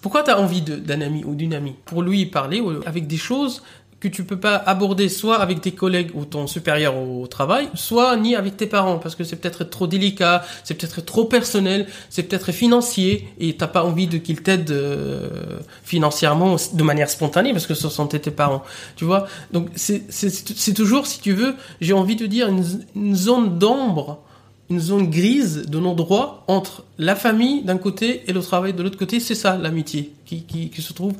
[0.01, 1.75] pourquoi t'as envie d'un ami ou d'une amie?
[1.85, 3.61] Pour lui parler avec des choses
[4.03, 8.17] que tu peux pas aborder soit avec tes collègues ou ton supérieur au travail, soit
[8.17, 12.23] ni avec tes parents parce que c'est peut-être trop délicat, c'est peut-être trop personnel, c'est
[12.23, 17.65] peut-être financier et t'as pas envie de qu'ils t'aident euh, financièrement de manière spontanée parce
[17.65, 18.63] que ce sont tes parents,
[18.97, 19.25] tu vois.
[19.53, 24.19] Donc c'est toujours si tu veux, j'ai envie de dire une zone d'ombre
[24.69, 28.97] une zone grise de non-droit entre la famille d'un côté et le travail de l'autre
[28.97, 29.19] côté.
[29.19, 31.13] C'est ça l'amitié qui, qui, qui se trouve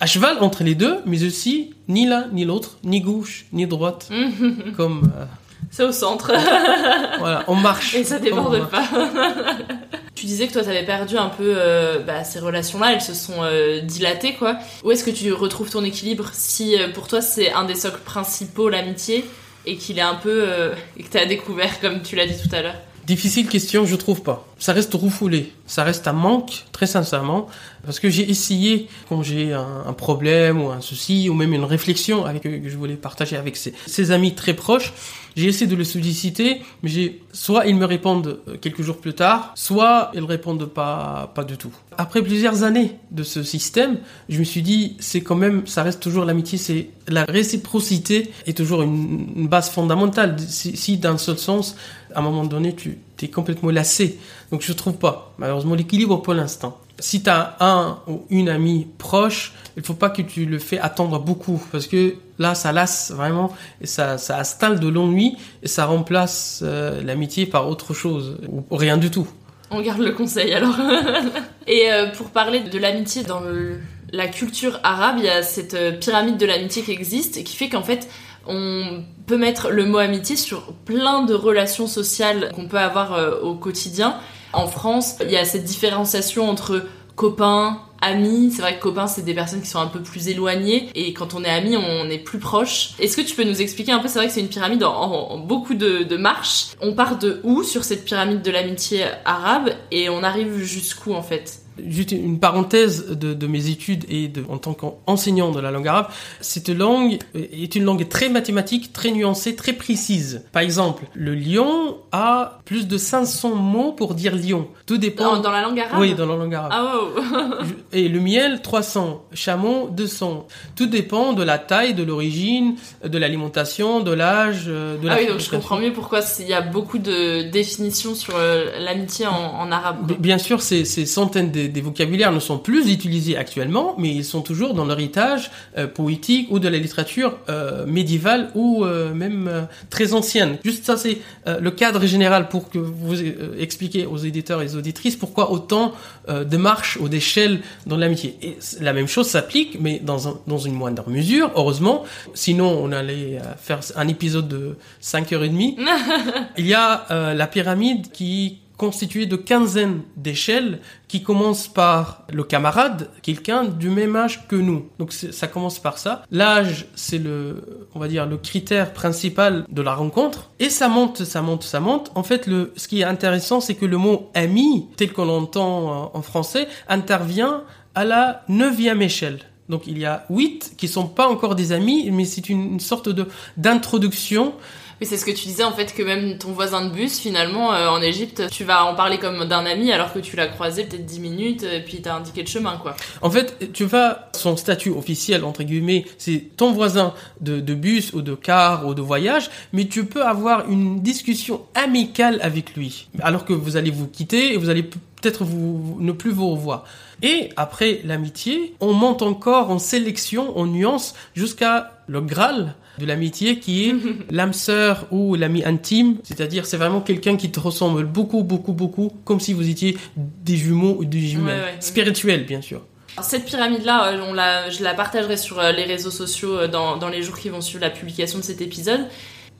[0.00, 4.08] à cheval entre les deux, mais aussi ni l'un ni l'autre, ni gauche ni droite,
[4.76, 5.24] comme euh,
[5.70, 6.32] C'est au centre.
[7.18, 7.94] voilà, on marche.
[7.94, 8.84] Et ça déborde pas.
[10.14, 13.42] tu disais que toi, t'avais perdu un peu euh, bah, ces relations-là, elles se sont
[13.42, 14.58] euh, dilatées, quoi.
[14.84, 18.68] Où est-ce que tu retrouves ton équilibre si pour toi c'est un des socles principaux,
[18.68, 19.24] l'amitié,
[19.66, 20.44] et qu'il est un peu.
[20.48, 22.80] euh, et que t'as découvert, comme tu l'as dit tout à l'heure?
[23.08, 24.46] Difficile question, je trouve pas.
[24.58, 25.54] Ça reste refoulé.
[25.66, 27.48] Ça reste un manque, très sincèrement.
[27.82, 32.26] Parce que j'ai essayé, quand j'ai un, problème ou un souci, ou même une réflexion
[32.26, 34.92] avec, que je voulais partager avec ses, ses amis très proches,
[35.36, 39.14] j'ai essayé de le solliciter, mais j'ai, soit ils me répondent euh, quelques jours plus
[39.14, 41.72] tard, soit ils répondent pas, pas du tout.
[41.96, 46.00] Après plusieurs années de ce système, je me suis dit, c'est quand même, ça reste
[46.00, 50.36] toujours l'amitié, c'est la réciprocité est toujours une, une base fondamentale.
[50.40, 51.76] Si, si d'un seul sens,
[52.14, 54.18] à un moment donné, tu es complètement lassé.
[54.50, 56.78] Donc je trouve pas, malheureusement, l'équilibre pour l'instant.
[57.00, 60.80] Si tu as un ou une amie proche, il faut pas que tu le fais
[60.80, 65.68] attendre beaucoup parce que là, ça lasse vraiment et ça, ça installe de l'ennui et
[65.68, 69.28] ça remplace euh, l'amitié par autre chose ou rien du tout.
[69.70, 70.74] On garde le conseil alors.
[71.66, 73.78] Et euh, pour parler de l'amitié dans le-
[74.12, 77.54] la culture arabe, il y a cette euh, pyramide de l'amitié qui existe et qui
[77.54, 78.08] fait qu'en fait,
[78.46, 83.38] on peut mettre le mot amitié sur plein de relations sociales qu'on peut avoir euh,
[83.42, 84.16] au quotidien.
[84.52, 88.50] En France, il y a cette différenciation entre copains, amis.
[88.50, 91.34] C'est vrai que copains, c'est des personnes qui sont un peu plus éloignées et quand
[91.34, 92.92] on est amis, on est plus proche.
[92.98, 94.08] Est-ce que tu peux nous expliquer un peu?
[94.08, 96.68] C'est vrai que c'est une pyramide en, beaucoup de marches.
[96.80, 99.70] On part de où sur cette pyramide de l'amitié arabe?
[99.90, 101.60] Et on arrive jusqu'où en fait?
[101.86, 105.88] Juste une parenthèse de, de mes études et de, en tant qu'enseignant de la langue
[105.88, 106.08] arabe,
[106.40, 110.44] cette langue est une langue très mathématique, très nuancée, très précise.
[110.52, 114.68] Par exemple, le lion a plus de 500 mots pour dire lion.
[114.86, 115.36] Tout dépend.
[115.36, 116.72] dans, dans la langue arabe Oui, dans la langue arabe.
[116.74, 117.54] Ah wow
[117.92, 119.24] Et le miel, 300.
[119.34, 120.46] Chameau, 200.
[120.76, 125.18] Tout dépend de la taille, de l'origine, de l'alimentation, de l'âge, euh, de la Ah
[125.20, 129.26] oui, donc je comprends mieux pourquoi il y a beaucoup de définitions sur euh, l'amitié
[129.26, 130.12] en, en arabe.
[130.18, 134.42] Bien sûr, ces centaines de- des vocabulaires ne sont plus utilisés actuellement, mais ils sont
[134.42, 139.62] toujours dans l'héritage euh, poétique ou de la littérature euh, médiévale ou euh, même euh,
[139.90, 140.58] très ancienne.
[140.64, 144.66] Juste ça, c'est euh, le cadre général pour que vous euh, expliquez aux éditeurs et
[144.66, 145.92] aux auditrices pourquoi autant
[146.28, 148.36] euh, de marches ou d'échelles dans l'amitié.
[148.42, 152.04] Et la même chose s'applique, mais dans, un- dans une moindre mesure, heureusement.
[152.34, 155.76] Sinon, on allait faire un épisode de 5h30.
[156.58, 162.44] Il y a euh, la pyramide qui constituée de quinzaine d'échelles qui commence par le
[162.44, 164.88] camarade, quelqu'un du même âge que nous.
[164.98, 166.22] Donc ça commence par ça.
[166.30, 170.50] L'âge, c'est le, on va dire, le critère principal de la rencontre.
[170.60, 172.10] Et ça monte, ça monte, ça monte.
[172.14, 175.90] En fait, le, ce qui est intéressant, c'est que le mot ami, tel qu'on l'entend
[175.90, 177.64] euh, en français, intervient
[177.94, 179.40] à la neuvième échelle.
[179.68, 182.80] Donc il y a huit qui sont pas encore des amis, mais c'est une, une
[182.80, 184.54] sorte de d'introduction
[185.00, 187.72] Oui, c'est ce que tu disais en fait que même ton voisin de bus, finalement,
[187.72, 190.84] euh, en Égypte, tu vas en parler comme d'un ami alors que tu l'as croisé
[190.84, 192.96] peut-être 10 minutes et puis t'as indiqué le chemin quoi.
[193.22, 198.12] En fait, tu vas, son statut officiel, entre guillemets, c'est ton voisin de, de bus
[198.12, 203.08] ou de car ou de voyage, mais tu peux avoir une discussion amicale avec lui,
[203.20, 206.84] alors que vous allez vous quitter et vous allez peut-être vous, ne plus vous revoir.
[207.22, 213.58] Et après l'amitié, on monte encore en sélection, en nuance, jusqu'à le Graal de l'amitié
[213.60, 213.94] qui est
[214.30, 219.12] l'âme sœur ou l'ami intime, c'est-à-dire c'est vraiment quelqu'un qui te ressemble beaucoup, beaucoup, beaucoup,
[219.24, 221.76] comme si vous étiez des jumeaux ou des jumelles, Ouais, ouais.
[221.80, 222.82] spirituels bien sûr.
[223.22, 226.96] Cette pyramide-là, euh, on la, je la partagerai sur euh, les réseaux sociaux euh, dans,
[226.96, 229.00] dans les jours qui vont suivre la publication de cet épisode.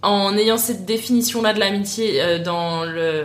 [0.02, 3.24] En ayant cette définition-là de l'amitié dans le,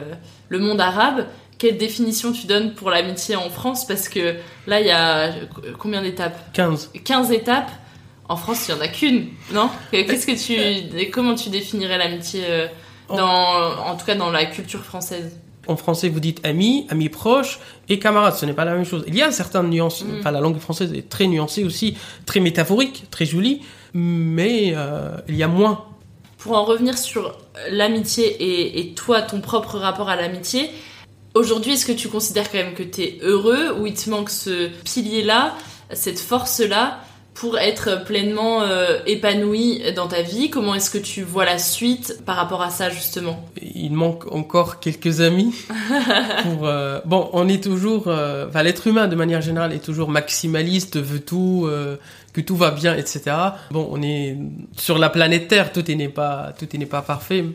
[0.50, 1.28] le monde arabe,
[1.60, 3.86] quelle définition tu donnes pour l'amitié en France?
[3.86, 4.34] Parce que
[4.66, 5.34] là, il y a
[5.78, 6.52] combien d'étapes?
[6.54, 6.90] 15.
[7.06, 7.70] 15 étapes.
[8.30, 9.70] En France, il y en a qu'une, non?
[9.92, 12.68] Qu'est-ce que tu, comment tu définirais l'amitié euh,
[13.10, 15.38] dans, en tout cas dans la culture française?
[15.68, 17.60] En français, vous dites ami, ami proche
[17.90, 18.36] et camarade.
[18.36, 19.04] Ce n'est pas la même chose.
[19.08, 20.04] Il y a certaines nuances.
[20.04, 20.20] Mm.
[20.20, 23.62] Enfin, la langue française est très nuancée aussi, très métaphorique, très jolie,
[23.94, 25.86] mais euh, il y a moins.
[26.38, 27.38] Pour en revenir sur
[27.70, 30.70] l'amitié et, et toi, ton propre rapport à l'amitié,
[31.34, 34.30] aujourd'hui, est-ce que tu considères quand même que tu es heureux ou il te manque
[34.30, 35.56] ce pilier-là,
[35.92, 37.00] cette force-là?
[37.34, 42.20] Pour être pleinement euh, épanoui dans ta vie Comment est-ce que tu vois la suite
[42.26, 43.44] par rapport à ça, justement?
[43.62, 45.54] Il manque encore quelques amis.
[46.44, 50.10] pour, euh, bon, on est toujours, euh, enfin, l'être humain de manière générale est toujours
[50.10, 51.68] maximaliste, veut tout,
[52.34, 53.36] que tout va bien, etc.
[53.72, 54.38] Bon, on est
[54.76, 57.46] sur la planète Terre, tout n'est pas, tout n'est pas parfait,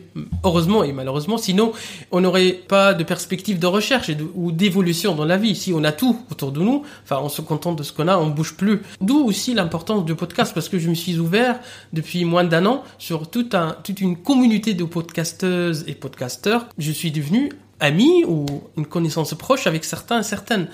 [0.43, 1.37] heureusement et malheureusement.
[1.37, 1.73] Sinon,
[2.11, 5.55] on n'aurait pas de perspective de recherche ou d'évolution dans la vie.
[5.55, 8.17] Si on a tout autour de nous, enfin, on se contente de ce qu'on a,
[8.17, 8.81] on bouge plus.
[9.01, 11.59] D'où aussi l'importance du podcast, parce que je me suis ouvert
[11.93, 16.67] depuis moins d'un an sur tout un, toute une communauté de podcasteuses et podcasteurs.
[16.77, 18.45] Je suis devenu ami ou
[18.77, 20.67] une connaissance proche avec certains et certaines.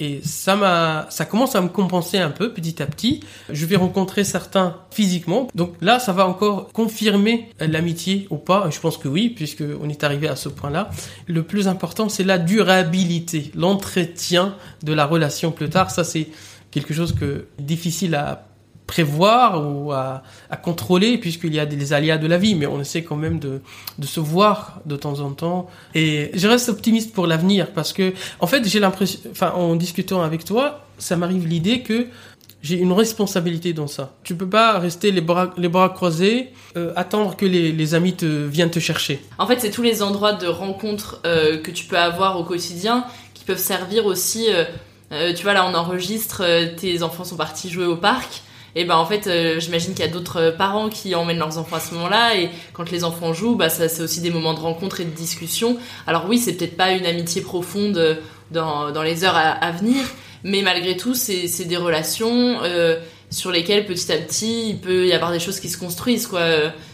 [0.00, 3.20] Et ça m'a, ça commence à me compenser un peu petit à petit.
[3.50, 5.46] Je vais rencontrer certains physiquement.
[5.54, 8.70] Donc là, ça va encore confirmer l'amitié ou pas.
[8.70, 10.90] Je pense que oui, puisque on est arrivé à ce point-là.
[11.26, 15.90] Le plus important, c'est la durabilité, l'entretien de la relation plus tard.
[15.90, 16.28] Ça, c'est
[16.70, 18.49] quelque chose que difficile à
[18.90, 20.22] prévoir ou à,
[20.64, 23.60] contrôler puisqu'il y a des aléas de la vie, mais on essaie quand même de,
[24.02, 25.68] se voir de temps en temps.
[25.94, 30.22] Et je reste optimiste pour l'avenir parce que, en fait, j'ai l'impression, enfin, en discutant
[30.22, 32.08] avec toi, ça m'arrive l'idée que
[32.62, 34.10] j'ai une responsabilité dans ça.
[34.24, 38.26] Tu peux pas rester les bras, les bras croisés, euh, attendre que les, amis te
[38.26, 39.22] viennent te chercher.
[39.38, 43.04] En fait, c'est tous les endroits de rencontres euh, que tu peux avoir au quotidien
[43.34, 44.48] qui peuvent servir aussi.
[45.12, 46.42] euh, tu vois, là, on enregistre,
[46.76, 48.42] tes enfants sont partis jouer au parc.
[48.76, 51.58] Et ben en fait, euh, j'imagine qu'il y a d'autres euh, parents qui emmènent leurs
[51.58, 52.36] enfants à ce moment-là.
[52.36, 55.10] Et quand les enfants jouent, bah, ça, c'est aussi des moments de rencontre et de
[55.10, 55.76] discussion.
[56.06, 58.14] Alors oui, c'est peut-être pas une amitié profonde euh,
[58.50, 60.02] dans, dans les heures à, venir,
[60.42, 62.58] mais malgré tout, c'est c'est des relations
[63.30, 66.26] sur lesquelles petit à petit, il peut y avoir des choses qui se construisent.
[66.26, 66.40] Quoi.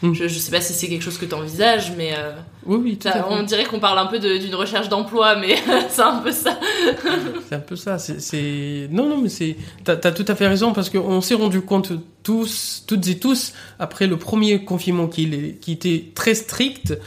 [0.02, 0.12] Mm.
[0.12, 2.32] Je, je sais pas si c'est quelque chose que tu envisages, mais euh,
[2.66, 5.56] Oui, oui, tout à on dirait qu'on parle un peu d'une recherche d'emploi, mais
[5.88, 6.58] c'est un peu ça.
[7.48, 7.98] C'est un peu ça.
[7.98, 9.56] C'est, non, non, mais c'est.
[9.82, 13.54] T'as, t'as tout à fait raison parce qu'on s'est rendu compte tous, toutes et tous,
[13.78, 16.98] après le premier confinement qui, qui était très strict,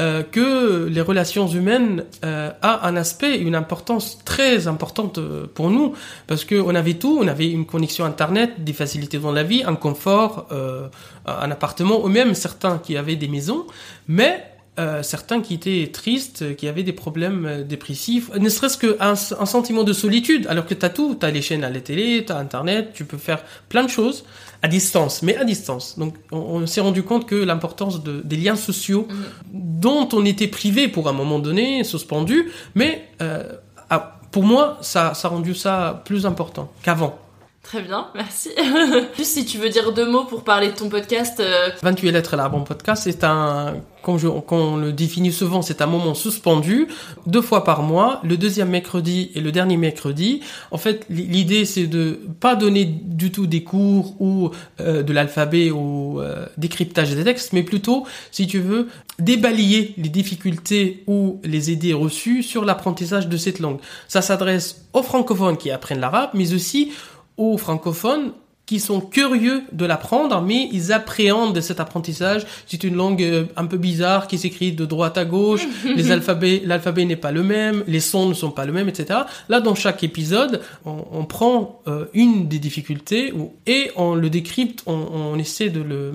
[0.00, 5.70] euh, que les relations humaines euh, a un aspect, une importance très importante euh, pour
[5.70, 5.94] nous.
[6.26, 9.62] Parce que on avait tout, on avait une connexion internet, des facilités dans la vie,
[9.64, 10.88] un confort, euh,
[11.24, 13.66] un appartement, ou même certains qui avaient des maisons,
[14.06, 14.44] mais
[14.78, 19.46] euh, certains qui étaient tristes, qui avaient des problèmes euh, dépressifs, ne serait-ce qu'un un
[19.46, 22.24] sentiment de solitude, alors que tu as tout, tu as les chaînes à la télé,
[22.26, 24.24] tu as Internet, tu peux faire plein de choses
[24.62, 25.98] à distance, mais à distance.
[25.98, 29.08] Donc on, on s'est rendu compte que l'importance de, des liens sociaux
[29.52, 33.44] dont on était privé pour un moment donné, suspendu, mais euh,
[33.90, 37.18] ah, pour moi, ça, ça a rendu ça plus important qu'avant.
[37.66, 38.50] Très bien, merci.
[39.16, 41.40] Juste si tu veux dire deux mots pour parler de ton podcast.
[41.40, 45.32] euh, 28 lettres à la bon podcast, c'est un, comme, je, comme on le définit
[45.32, 46.86] souvent, c'est un moment suspendu,
[47.26, 50.42] deux fois par mois, le deuxième mercredi et le dernier mercredi.
[50.70, 55.72] En fait, l'idée c'est de pas donner du tout des cours ou euh, de l'alphabet
[55.72, 58.86] ou euh, décryptage des textes, mais plutôt, si tu veux,
[59.18, 63.80] débalayer les difficultés ou les idées reçues sur l'apprentissage de cette langue.
[64.06, 66.92] Ça s'adresse aux francophones qui apprennent l'arabe, mais aussi
[67.36, 68.32] aux francophones
[68.66, 72.44] qui sont curieux de l'apprendre, mais ils appréhendent cet apprentissage.
[72.66, 75.66] C'est une langue euh, un peu bizarre qui s'écrit de droite à gauche.
[75.96, 79.20] les alphabets, l'alphabet n'est pas le même, les sons ne sont pas le même, etc.
[79.48, 83.32] Là, dans chaque épisode, on, on prend euh, une des difficultés
[83.68, 86.14] et on le décrypte, on, on essaie de le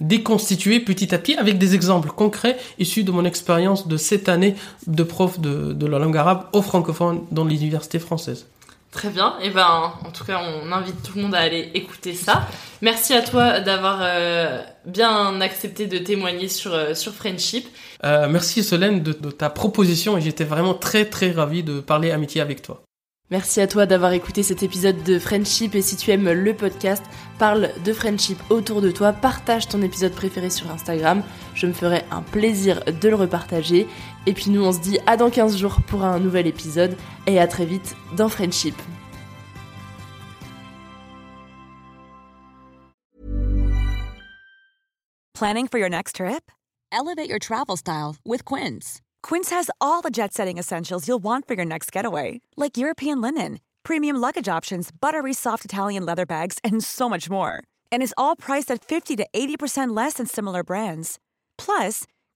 [0.00, 4.54] déconstituer petit à petit avec des exemples concrets issus de mon expérience de cette année
[4.86, 8.46] de prof de, de la langue arabe aux francophones dans l'université française.
[8.90, 9.36] Très bien.
[9.40, 12.48] Et ben, en tout cas, on invite tout le monde à aller écouter ça.
[12.82, 17.68] Merci à toi d'avoir euh, bien accepté de témoigner sur, euh, sur Friendship.
[18.04, 22.10] Euh, merci Solène de, de ta proposition et j'étais vraiment très très ravi de parler
[22.10, 22.82] amitié avec toi.
[23.30, 27.04] Merci à toi d'avoir écouté cet épisode de Friendship et si tu aimes le podcast,
[27.38, 31.22] parle de Friendship autour de toi, partage ton épisode préféré sur Instagram,
[31.54, 33.86] je me ferai un plaisir de le repartager.
[34.26, 37.38] Et puis nous, on se dit à dans 15 jours pour un nouvel épisode et
[37.40, 38.74] à très vite dans Friendship.
[45.34, 46.50] Planning for your next trip?
[46.92, 49.00] Elevate your travel style with Quince.
[49.22, 53.22] Quince has all the jet setting essentials you'll want for your next getaway, like European
[53.22, 57.62] linen, premium luggage options, buttery soft Italian leather bags, and so much more.
[57.90, 61.18] And is all priced at 50 to 80% less than similar brands.
[61.56, 62.04] Plus,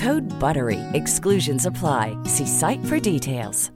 [0.00, 0.78] Code BUTTERY.
[0.94, 2.16] Exclusions apply.
[2.24, 3.72] See site for details.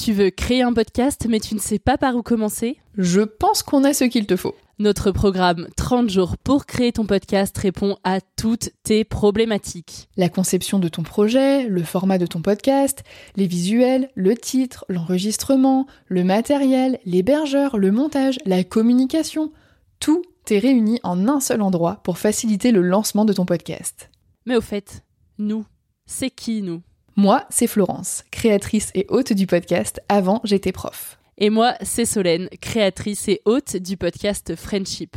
[0.00, 2.78] Tu veux créer un podcast mais tu ne sais pas par où commencer?
[2.96, 4.54] Je pense qu'on a ce qu'il te faut.
[4.78, 10.08] Notre programme 30 jours pour créer ton podcast répond à toutes tes problématiques.
[10.16, 13.02] La conception de ton projet, le format de ton podcast,
[13.34, 19.50] les visuels, le titre, l'enregistrement, le matériel, l'hébergeur, le montage, la communication,
[19.98, 24.10] tout est réuni en un seul endroit pour faciliter le lancement de ton podcast.
[24.46, 25.02] Mais au fait,
[25.38, 25.64] nous,
[26.06, 26.82] c'est qui nous?
[27.16, 31.18] Moi, c'est Florence, créatrice et hôte du podcast Avant j'étais prof.
[31.38, 35.16] Et moi, c'est Solène, créatrice et hôte du podcast Friendship.